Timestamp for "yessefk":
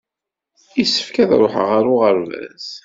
0.77-1.15